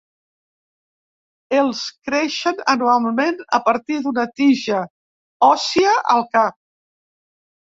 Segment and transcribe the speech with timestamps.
[1.57, 4.81] Els creixen anualment a partir d'una tija
[5.53, 6.59] òssia al cap.